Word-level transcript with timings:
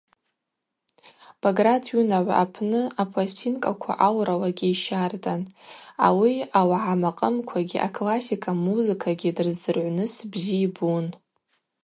Баграт 1.41 1.83
йунагӏва 1.93 2.33
апны 2.43 2.81
апластинкаква 3.01 3.93
ауралагьи 4.07 4.67
йщардан, 4.73 5.41
ауи 6.07 6.33
ауагӏа 6.59 6.93
макъымквагьи 7.01 7.83
аклассика 7.87 8.51
музыкагьи 8.65 9.35
дрыздзыргӏвырныс 9.35 10.13
бзи 10.31 10.59
йбун. 10.67 11.05